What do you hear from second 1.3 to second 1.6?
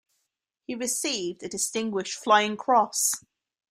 a